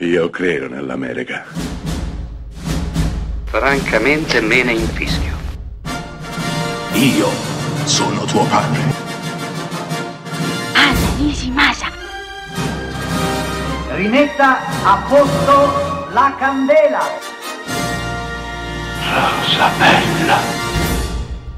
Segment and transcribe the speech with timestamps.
[0.00, 1.44] Io credo nell'America.
[3.46, 5.36] Francamente me ne infischio.
[6.92, 7.28] Io
[7.84, 8.80] sono tuo padre.
[10.74, 11.90] Anna Nishimasa.
[13.96, 17.02] Rimetta a posto la candela.
[19.02, 20.38] Rosa bella.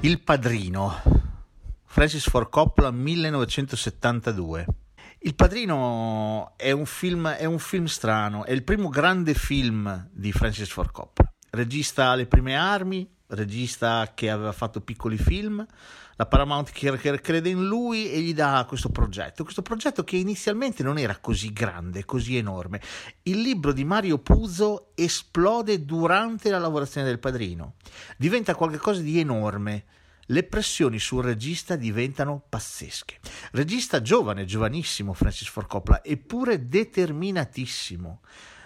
[0.00, 1.02] Il padrino.
[1.84, 4.80] Francis Ford Coppola 1972.
[5.23, 10.32] Il Padrino è un, film, è un film strano, è il primo grande film di
[10.32, 11.31] Francis Ford Coppola.
[11.50, 15.62] Regista alle prime armi, regista che aveva fatto piccoli film,
[16.17, 20.96] la Paramount crede in lui e gli dà questo progetto, questo progetto che inizialmente non
[20.96, 22.81] era così grande, così enorme.
[23.25, 27.75] Il libro di Mario Puzo esplode durante la lavorazione del Padrino,
[28.17, 29.84] diventa qualcosa di enorme
[30.30, 33.19] le pressioni sul regista diventano pazzesche.
[33.52, 38.20] Regista giovane, giovanissimo Francis Ford Coppola, eppure determinatissimo.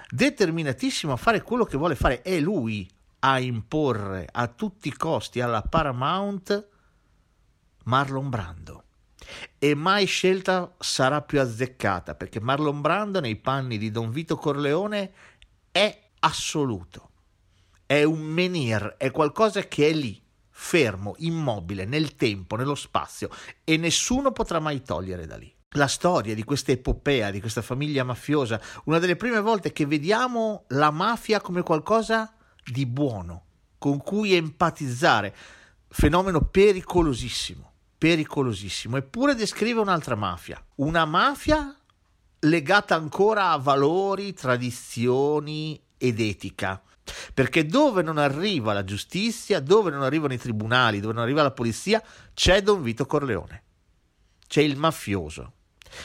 [0.08, 2.22] Determinatissimo a fare quello che vuole fare.
[2.22, 2.88] È lui
[3.20, 6.68] a imporre a tutti i costi alla Paramount
[7.84, 8.82] Marlon Brando.
[9.58, 15.12] E mai scelta sarà più azzeccata, perché Marlon Brando nei panni di Don Vito Corleone
[15.72, 17.10] è assoluto.
[17.86, 20.23] È un menhir, è qualcosa che è lì
[20.56, 23.28] fermo, immobile, nel tempo, nello spazio
[23.64, 25.52] e nessuno potrà mai togliere da lì.
[25.70, 30.64] La storia di questa epopea, di questa famiglia mafiosa, una delle prime volte che vediamo
[30.68, 32.32] la mafia come qualcosa
[32.64, 33.46] di buono,
[33.78, 35.34] con cui empatizzare,
[35.88, 41.76] fenomeno pericolosissimo, pericolosissimo, eppure descrive un'altra mafia, una mafia
[42.40, 46.82] legata ancora a valori, tradizioni ed etica
[47.32, 51.50] perché dove non arriva la giustizia, dove non arrivano i tribunali, dove non arriva la
[51.50, 52.02] polizia,
[52.32, 53.62] c'è Don Vito Corleone.
[54.46, 55.52] C'è il mafioso.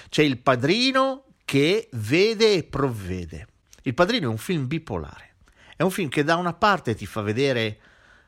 [0.10, 3.48] C'è il padrino che vede e provvede.
[3.84, 5.36] Il padrino è un film bipolare.
[5.76, 7.80] È un film che da una parte ti fa vedere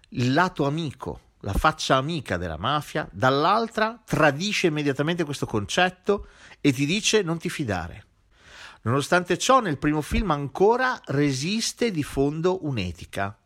[0.09, 6.27] il lato amico, la faccia amica della mafia, dall'altra tradisce immediatamente questo concetto
[6.61, 8.05] e ti dice non ti fidare
[8.83, 13.37] Nonostante ciò, nel primo film ancora resiste di fondo un'etica,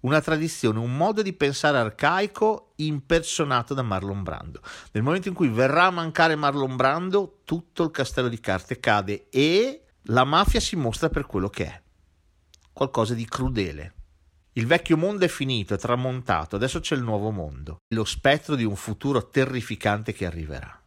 [0.00, 4.60] una tradizione, un modo di pensare arcaico impersonato da Marlon Brando.
[4.92, 9.28] Nel momento in cui verrà a mancare Marlon Brando, tutto il castello di carte cade
[9.28, 11.82] e la mafia si mostra per quello che è,
[12.72, 13.94] qualcosa di crudele.
[14.52, 18.64] Il vecchio mondo è finito, è tramontato, adesso c'è il nuovo mondo, lo spettro di
[18.64, 20.80] un futuro terrificante che arriverà.